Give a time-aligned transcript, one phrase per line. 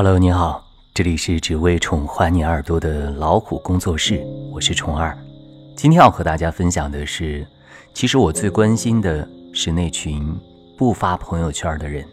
[0.00, 5.18] Hello，你好，这里是只为宠坏你耳朵的老虎工作室，我是虫儿。
[5.74, 7.44] 今天要和大家分享的是，
[7.92, 10.32] 其实我最关心的是那群
[10.76, 12.06] 不发朋友圈的人。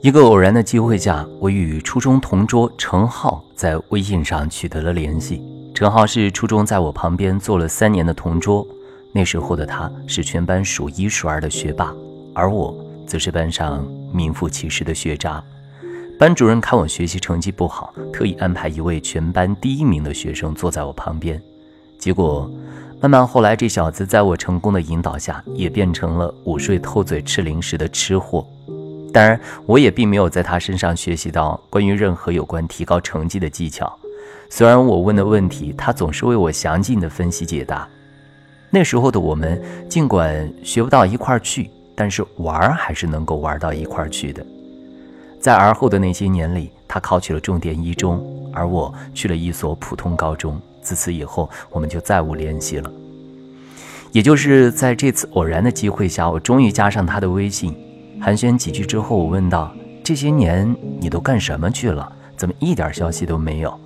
[0.00, 5.42] 一个偶然的机会下，我与初中同桌程浩在微信上取得了联系。
[5.74, 8.66] 程浩是初中在我旁边做了三年的同桌。
[9.12, 11.92] 那时候的他是全班数一数二的学霸，
[12.34, 12.74] 而我
[13.06, 15.42] 则是班上名副其实的学渣。
[16.18, 21.40] 班主任看我学习成绩不好，特意安排一位全班第一名的学生坐在我旁边。
[21.98, 22.50] 结果，
[23.00, 28.46] 慢慢后来，这小子在我成功的引导下，也变成了午睡偷嘴吃零食的吃货。
[29.12, 33.92] 当然，我也并没有在他身上学习到关于任何有关提高成绩的技巧。
[34.48, 37.88] 虽然我问的问题，他总是为我详尽的分析解答。
[38.70, 44.46] 那时候的我们，尽管学不到一块儿去，但是玩儿还是能够玩到一块儿去的。
[45.40, 50.60] 在而后的那些年里，他考取了重点一中，而我去了一所普通高中。
[50.82, 52.90] 自此以后，我们就再无联系了。
[54.12, 57.76] 也就是在这次偶然的机会下，我终于加上他的微信，
[58.20, 59.74] 寒暄几句之后，我问道
[60.04, 62.10] ：“这些年你都干什么去了？
[62.36, 63.78] 怎么一点消息都没有？”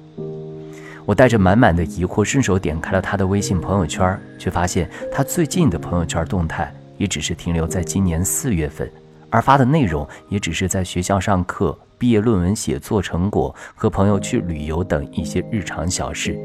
[1.07, 8.91] 我带着满满的疑惑，顺手点开了他的微信朋友圈，却发现他最近的朋友圈动态也只是停留在今年四月份，
[9.29, 16.39] 而发的内容也只是在学校上课、毕业论文写作成果、和朋友去旅游等一些日常小事。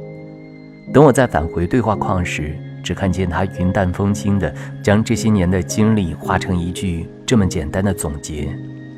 [0.93, 8.49] 等我再返回对话框时，只看见他云淡风轻地将这些年的经历化成一句这么简单的总结。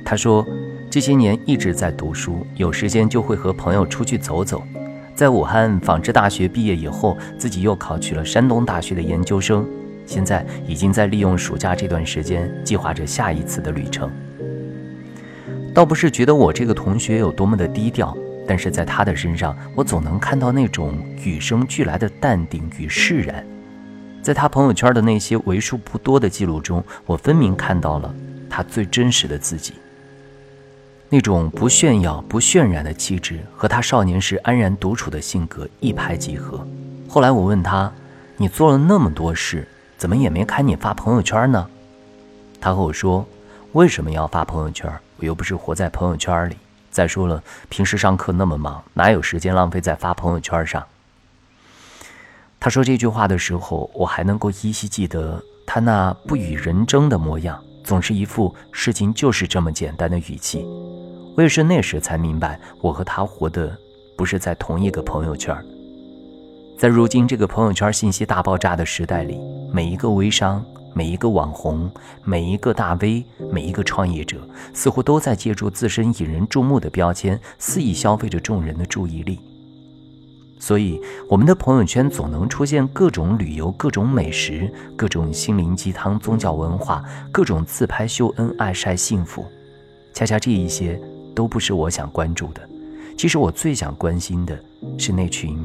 [0.04, 0.44] 他说
[0.90, 4.64] ：“这些年一直在读书，有时间就会和朋友出去走走。”
[5.14, 9.68] 在武汉纺织大学毕业以后，自己又考取了山东大学的研究生，
[10.06, 14.10] 现在已经在利用暑假这段时间计划着下一次的旅程。
[15.74, 18.18] 倒不是觉得我这个同学有多么的低调，
[18.48, 23.46] 但是在他的身上，我总能看到那种与生俱来的淡定与释然。
[24.22, 28.14] 在他朋友圈的那些为数不多的记录中，我分明看到了
[28.50, 29.74] 他最真实的自己。
[31.14, 36.66] 那种不炫耀、不渲染的气质，和他少年时安然独处的性格一拍即合。
[37.10, 37.92] 后来我问他
[38.38, 39.68] ：“你做了那么多事，
[39.98, 41.68] 怎么也没看你发朋友圈呢？”
[42.62, 43.28] 他和我说
[43.74, 44.90] ：“为什么要发朋友圈？
[45.18, 46.56] 我又不是活在朋友圈里。
[46.90, 50.82] 再说了，平时上课那么忙，哪有时间浪费在发朋友圈上？”
[52.58, 60.66] 他说这句话的时候，我还能够依稀记得他那不与人争的模样，总是一副事情就是这么简单的语气。
[61.36, 63.78] 我也是那时才明白，我和他活的
[64.18, 65.56] 不是在同一个朋友圈。
[66.78, 69.40] 在如今这个朋友圈信息大爆炸的时代里，
[69.72, 71.90] 每一个微商、每一个网红、
[72.24, 74.38] 每一个大 V、每一个创业者，
[74.74, 79.40] 似乎都在借助自身引人注目的标签，肆意消费着众人的注意力。
[80.62, 89.46] 所以，我们的朋友圈总能出现各种旅游、各种美食、各种心灵鸡汤、宗教文化、各种自拍秀恩爱、晒幸福。
[90.14, 90.98] 恰恰这一些。
[91.34, 92.62] 都不是我想关注的。
[93.18, 94.60] 其实我最想关心的
[94.98, 95.58] 是那群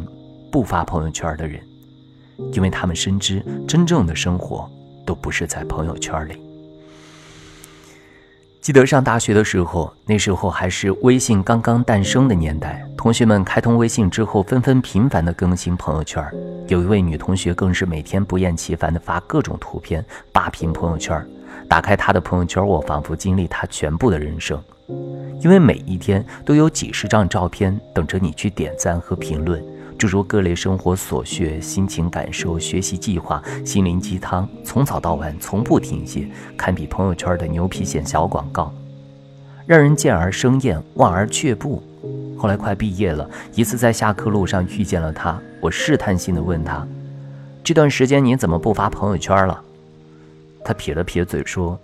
[0.49, 1.61] 不发朋友圈的人，
[2.53, 4.71] 因为他们深知真正的生活
[5.05, 6.41] 都不是在朋友圈里。
[8.61, 16.21] 记得上大学的时候，那时候还是微信刚刚诞生的年代，同学们开通微信之后，纷纷频繁的更新朋友圈。
[16.67, 21.25] 有一位女同学更是每天不厌其烦的发各种图片，霸屏朋友圈。
[21.69, 24.61] 打开她的朋友圈，我仿佛经历她全部的人生。
[25.41, 29.62] 因为每一天都有几十张照片等着你去点赞和评论，
[29.97, 38.75] 诸如各类生活琐屑、心情感受、学习计划、心灵鸡汤，从早到晚从不停歇，堪比朋友圈的牛皮癣小广告，
[39.65, 41.81] 让人见而生厌，望而却步。
[42.37, 46.87] 后来快毕业了，一次在下课路上遇见了他，我试探性的问他
[47.65, 49.63] ：“这段时间你怎么不发朋友圈了？”
[50.65, 51.78] 他撇了撇嘴说。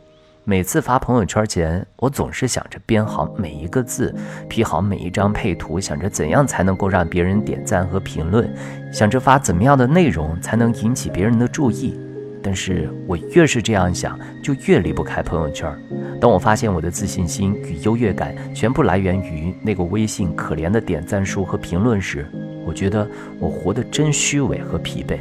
[0.45, 4.13] 每次发朋友圈前，我总是想着编好每一个字
[4.49, 8.53] ，P 好每一张配图，想着怎样才能够让别人点赞和评论，
[8.93, 11.97] 想着发怎么样的内容才能引起别人的注意。
[12.43, 15.71] 但是我越是这样想，就越离不开朋友圈。
[16.21, 22.27] 当我发现我的自信心与优越感全部来源于那个微信可怜的点赞数和评论时，
[22.67, 23.09] 我觉得
[23.39, 25.19] 我活得真虚伪和疲惫。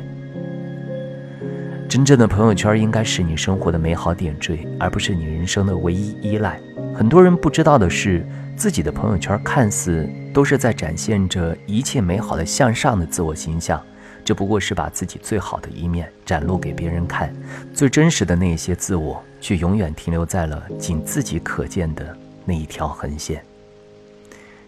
[1.87, 6.59] 真正的朋友圈应该是你生活的美好点缀，而不是你人生的唯一依赖。
[6.95, 8.25] 很多人不知道的是，
[8.55, 13.81] 自己的朋友圈看似都是在展现着一切美好的向上的自我形象，
[14.23, 17.33] 这不过是把自己最好的一面展露给别人看，
[17.73, 22.15] 最真实的那些自我，却永远停留在了仅自己可见的
[22.45, 23.43] 那一条横线。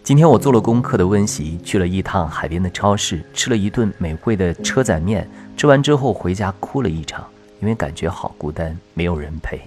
[0.04, 5.26] 今天我做了功课的温习，去了一趟海边的超市，吃了一顿美味的车仔面。
[5.56, 7.26] 吃完之后回家哭了一场，
[7.62, 9.62] 因为感觉好孤单，没有人陪。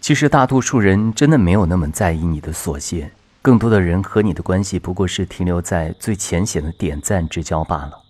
[0.00, 3.10] 其实大多数人真的没有那么在意你的琐屑，
[3.42, 8.05] 更多的人和你的关系不过是停留在最浅显的点赞之交罢了。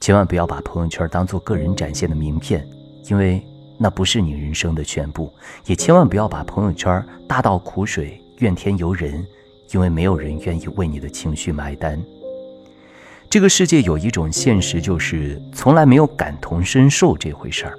[0.00, 2.66] 千万不要把朋友圈当做个人展现的名片，
[3.08, 3.40] 因为
[3.78, 5.32] 那不是你人生的全部。
[5.66, 9.24] 也千万不要把朋友圈大倒苦水，怨天尤人。
[9.72, 11.96] 因为没有人愿意为你的情绪买单。
[13.28, 17.78] 这个世界有一种现实，就是从来没有感同身受这回事儿。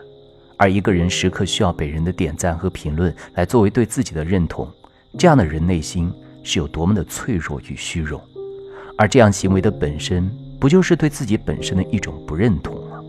[0.56, 4.66] 而一个人时刻需要被人的点赞和评论来作为对自己的认同，
[5.18, 6.10] 这样的人内心
[6.44, 8.22] 是有多么的脆弱与虚荣。
[8.98, 13.02] 而这样行为的本身，不就是对自己本身的一种不认同吗？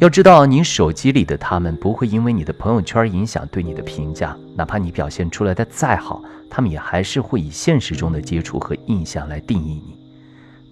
[0.00, 6.20] 要知道，你手机里的他们不会因为你的朋友圈影响对你的评价，哪怕你表现出来的再好，
[6.50, 9.96] 他们也还是会以现实中的接触和印象来定义你。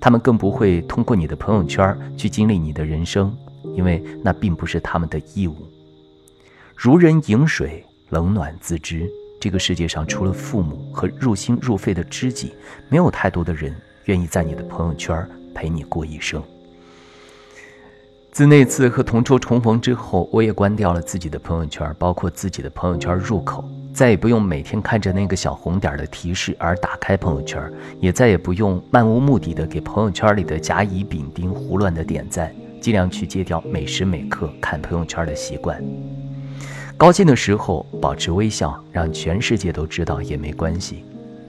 [0.00, 3.32] 他们更不会通过你的朋友圈去经历你的人生，
[3.76, 5.56] 因为那并不是他们的义务。
[6.74, 9.08] 如人饮水，冷暖自知。
[9.40, 12.52] 这个世界上除了父母和入心入肺的知己，
[12.88, 13.72] 没有太多的人
[14.06, 15.16] 愿意在你的朋友圈
[15.54, 16.42] 陪你过一生。
[18.32, 23.64] 自那次和同桌重逢之后，我也关掉了自己的朋友圈，包括自己的朋友圈入口，
[23.94, 27.62] 再也不用每天看着那个小红点的提示而打开朋友圈，
[28.00, 35.80] 也再也不用漫无目的的给朋友圈里的甲乙丙丁胡乱的点赞，尽量去戒掉每时每刻看朋友圈的习惯。
[36.96, 41.04] 高兴的时候保持微笑，让全世界都知道也没关系；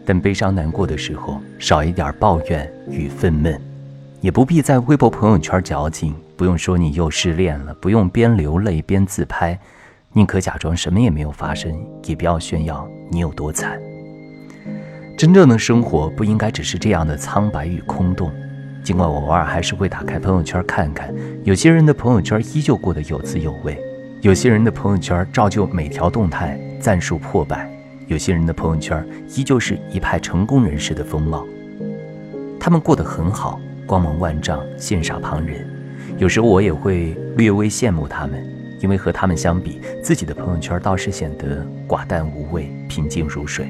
[0.05, 3.59] 但悲伤难过的时候，少一点抱怨与愤懑，
[4.25, 6.15] 也不必在微博朋友圈矫情。
[6.35, 9.55] 不用说你又失恋了，不用边流泪边自拍，
[10.13, 11.71] 宁可假装什么也没有发生，
[12.05, 13.79] 也不要炫耀你有多惨。
[15.15, 18.31] 真正的生活不应该只是这样的苍白与空洞。
[18.83, 21.13] 尽管我偶尔还是会打开朋友圈看看，
[21.43, 23.79] 有些人的朋友圈依旧过得有滋有味，
[24.21, 27.71] 有些人的朋友圈照旧每条动态赞数破百，
[28.07, 31.45] 有些人的朋友圈依旧是一派成功人士的风貌，
[32.59, 35.67] 他们过得很好，光芒万丈，羡煞旁人。
[36.17, 38.45] 有时候我也会略微羡慕他们，
[38.79, 43.67] 因为和他们相比，自己的朋友圈倒是显得寡淡无味、平静如水。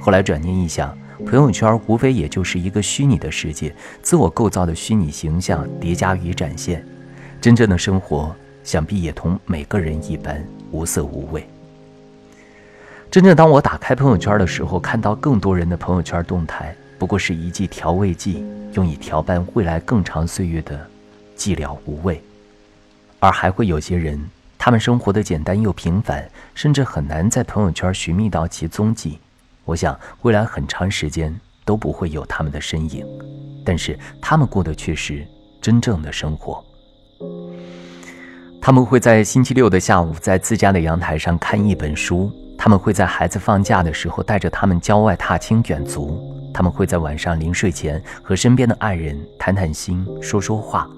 [0.00, 6.84] 后来转念一想，朋友圈无非也就是一个虚拟的世界，自我构造的虚拟形象叠加与展现，
[7.40, 11.46] 真正的生活想必也同每个人一般无色无味。
[13.08, 20.88] 真正当我打开朋友圈的时候，看到更多人的朋友圈动态，不过是一剂调味剂，用以调拌未来更长岁月的。
[21.36, 22.22] 寂寥无味，
[23.18, 24.24] 而还会有些人，
[24.56, 29.18] 他们生活的简单又平凡，甚至很难在朋友圈寻觅到其踪迹。
[29.64, 33.04] 我想，未来很长时间都不会有他们的身影，
[33.64, 35.26] 但是他们过的却是
[35.60, 36.64] 真正的生活。
[38.60, 46.16] 他们会在星期六的下午，在自家的阳台上看一本书；他们会在孩子放假的时候，带着他们郊外踏青远足；
[46.52, 50.88] 他们会在晚上临睡前和身边的爱人谈谈心，说说话。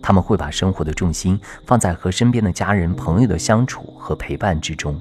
[0.00, 4.98] 他们会把生活的重心放在和身边的家人、朋友的相处和陪伴之中，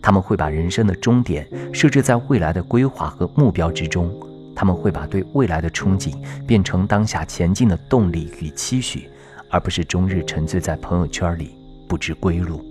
[0.00, 4.14] 他们会把人生的终点设置在未来的规划和目标之中，
[4.54, 6.14] 他们会把对未来的憧憬
[6.46, 9.10] 变成当下前进的动力与期许，
[9.50, 11.56] 而不是终日沉醉在朋友圈里
[11.88, 12.64] 不知归路。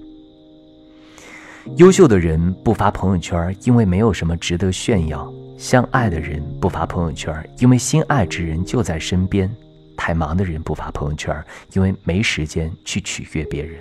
[1.77, 9.49] 优秀的人不发朋友圈，因为没有什么值得炫耀；相爱的人不发朋友圈，因为心爱之人就在身边。
[9.95, 11.35] 太忙的人不发朋友圈，
[11.73, 13.79] 因为没时间去取悦别人。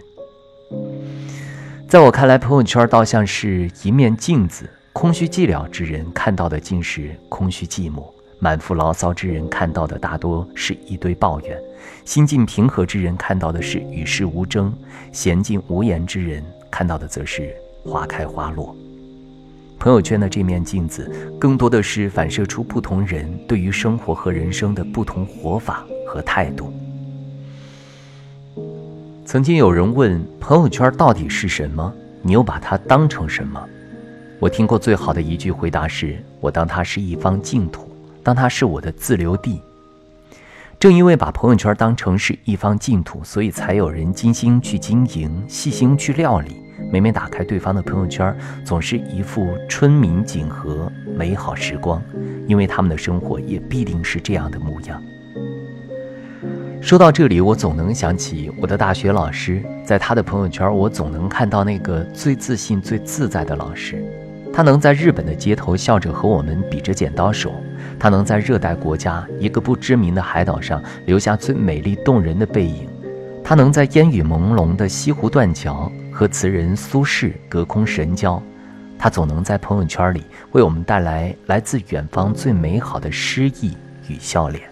[1.89, 8.03] 在我看来，朋友圈倒像是一面镜子，空虚寂寥之人看到的尽是空虚寂寞；
[8.39, 11.57] 满腹牢骚之人看到的大多是一堆抱怨；
[12.05, 14.71] 心境平和之人看到的是与世无争；
[15.13, 17.55] 娴静无言之人看到的则是
[17.89, 18.77] 花开花落。
[19.79, 25.85] 朋友圈的这面镜子，更多的是反射出不同人对于生活和人生的不同活法。
[26.11, 26.73] 和态度。
[29.27, 31.93] 曾经有人问朋友圈到底是什么？
[32.23, 33.63] 你又把它当成什么？
[34.41, 37.91] 我听过最好的一句回答是：我当它是一方净土，
[38.23, 39.61] 当它是我的自留地。
[40.81, 46.57] 正因为把朋友圈当成是一方净土，所以才有人精心去经营，细心去料理。
[46.91, 52.03] 每每打开对方的朋友圈，总是一副春明景和美好时光，
[52.47, 55.03] 因为他们的生活也必定是这样的模样。
[56.81, 64.03] 说到这里，我总能想起我的大学老师，在他的朋友圈，我总能看到那个最自信、最自在的老师。
[64.51, 67.53] 他能在日本的街头笑着和我们比着剪刀手，
[67.99, 72.89] 他能在热带国家一个不知名的海岛上留下最美丽动人的背影，
[73.45, 78.43] 他能在烟雨朦胧的西湖断桥和词人苏轼隔空神交，
[78.99, 83.77] 他总能在朋友圈里为我们带来来自远方最美好的诗意
[84.09, 84.69] 与笑脸。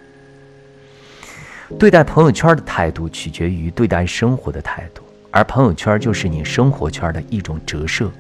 [1.79, 8.11] 对待朋友圈的态度取决于对待生活的态度，而朋友圈就是你生活圈的一种折射。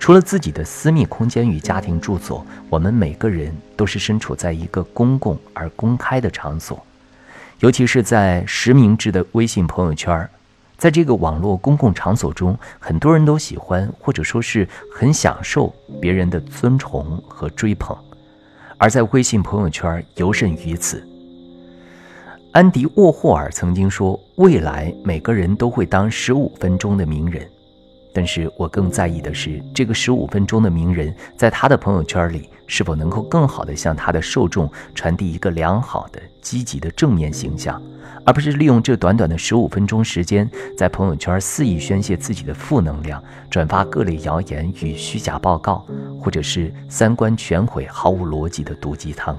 [0.00, 6.84] 除了自己的私密空间与家庭住所，我们每个人都是身处在一个公共而公开的场所，
[7.60, 10.28] 尤其是在实名制的微信朋友圈，
[10.82, 17.96] 在这个网络公共场所中，很多人都喜欢或者说是很享受别人的尊崇和追捧，
[18.78, 21.06] 而在微信朋友圈尤甚于此。
[22.50, 27.48] 安迪沃霍尔曾经说：“未来每个人都会当十五分钟的名人。”
[28.12, 37.80] 但是我更在意的是，这个十五分钟的名人，在他的朋友圈里，是否能够更好的向他的受众传递一个良好的、积极的正面形象，
[38.24, 45.86] 而不是利用这短短的十五分钟时间，在朋友圈肆意宣泄自己的负能量，转发各类谣言与虚假报告，
[46.20, 49.36] 或者是三观全毁、毫无逻辑的毒鸡汤。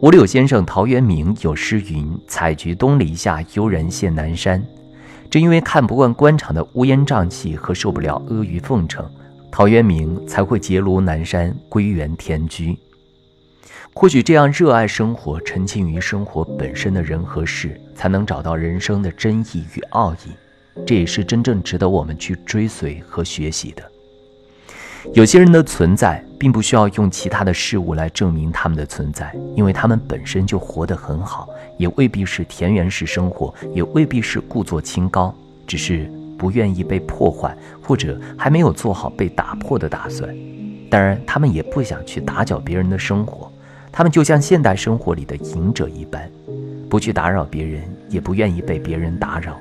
[0.00, 4.64] 五柳先生陶渊明有诗云：“采菊东篱下，悠然见南山。”
[5.30, 9.08] 正因为看不惯官场的乌烟瘴气和受不了阿谀奉承，
[9.50, 12.76] 陶渊明才会结庐南山，归园田居。
[13.92, 20.30] 或许这样热爱生活、沉浸于生活本身的人和事，才能找到人生的真意与奥义。
[20.86, 23.82] 这也是真正值得我们去追随和学习的。
[25.14, 35.34] 有些人的存在，并不需要用其他的事物来证明他们的存在，因为他们本身就活得很好，也未必是田园式生活，也未必是故作清高，
[35.66, 40.28] 只是不愿意被破坏，或者还没有做好被打破的打算。
[40.90, 43.50] 当然，他们也不想去打搅别人的生活，
[43.90, 46.28] 他们就像现代生活里的隐者一般，
[46.88, 49.58] 不去打扰别人，也不愿意被别人打扰。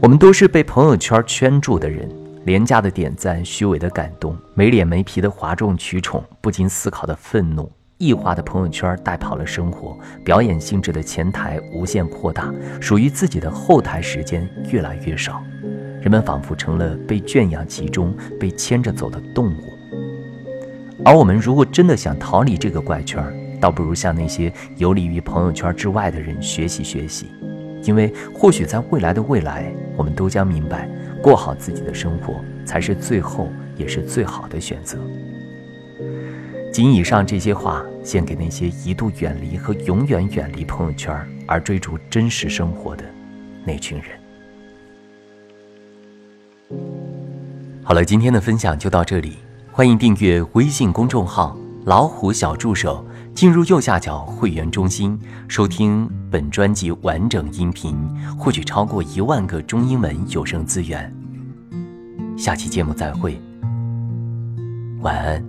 [0.00, 2.08] 我们都是被朋友圈圈住的人。
[2.48, 12.50] 廉价的点赞，虚伪的感动，没脸没皮的哗众取宠，不经思考的愤怒，异化的朋友圈带跑了生活，表演性质的前台无限扩大，
[12.80, 15.42] 属于自己的后台时间越来越少，
[16.00, 19.60] 人们仿佛成了被圈养其中、被牵着走的动物。
[21.04, 23.22] 而我们如果真的想逃离这个怪圈，
[23.60, 27.26] 倒不如向那些游离于朋友圈之外的人学习学习，
[27.82, 30.88] 因为或许在未来的未来，我们都将明白。
[31.20, 34.96] 过好自己的生活，才是最后也是最好的选择。
[36.72, 41.12] 仅以上这些话，献给那些一度远离和永远远离朋友圈
[41.46, 43.04] 而追逐真实生活的
[43.64, 44.06] 那群人。
[47.82, 49.38] 好了，今天的分享就到这里，
[49.72, 53.04] 欢迎订阅微信公众号“老虎小助手”，
[53.38, 55.16] 进入右下角会员中心，
[55.46, 57.96] 收听本专辑完整音频，
[58.36, 61.14] 获取超过一万个中英文有声资源。
[62.36, 63.40] 下期节目再会，
[65.02, 65.40] 晚安。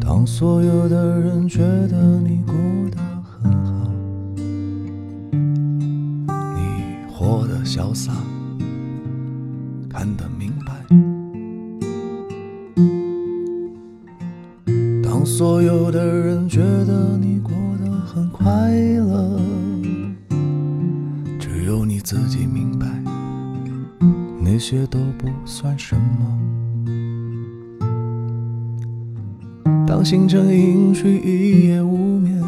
[0.00, 2.54] 当所有的人觉得你过
[2.92, 3.90] 得很好，
[6.28, 8.12] 你活得潇洒，
[15.36, 17.52] 所有的人觉得你过
[17.84, 19.38] 得很快乐，
[21.38, 22.86] 只有你自己明白。
[24.40, 26.40] 那些都不算什么。
[29.86, 32.42] 当星辰隐去，一夜无眠，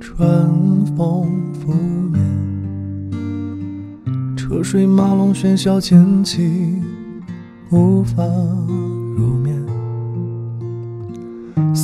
[0.00, 0.26] 春
[0.96, 1.74] 风拂
[2.10, 2.22] 面，
[4.34, 6.80] 车水马龙喧嚣渐起，
[7.70, 8.24] 无法。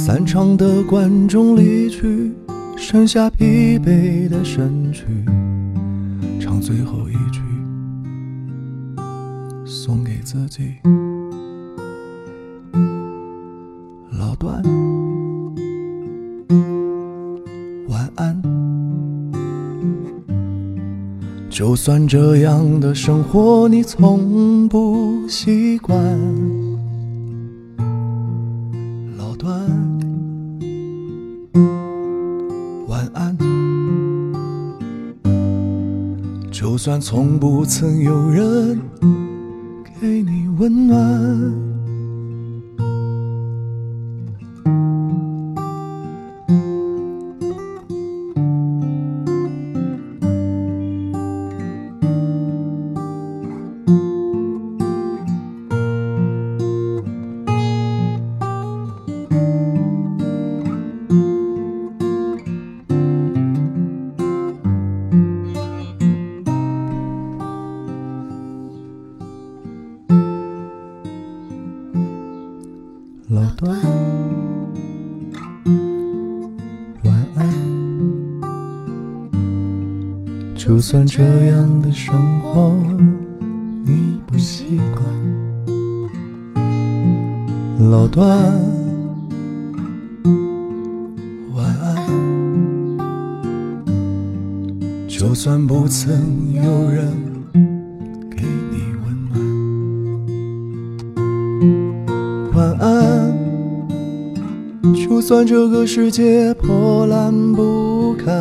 [0.03, 2.33] 散场的观众离去，
[2.75, 5.05] 剩下疲惫的身躯，
[6.41, 7.43] 唱最后一句。
[9.67, 10.73] 送给自己，
[14.19, 14.63] 老段，
[17.89, 18.43] 晚安。
[21.51, 26.19] 就算这样的生活你从不习惯，
[36.81, 38.81] 就算从不曾有人。
[40.01, 41.70] 给你温暖，
[80.91, 82.75] 就算这样的生活
[83.85, 85.05] 你不习惯。
[87.89, 88.27] 老段，
[91.55, 91.95] 晚安，
[95.07, 97.07] 就算不曾有人
[98.29, 98.43] 给
[98.73, 99.15] 你温
[102.51, 102.53] 暖。
[102.53, 103.33] 晚安，
[104.93, 108.35] 就算这个世界破烂不堪。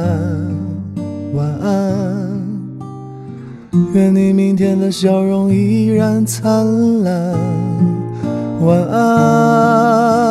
[1.36, 1.89] 晚安，
[3.94, 7.34] 愿你明天的笑容依然灿烂。
[8.62, 10.29] 晚安。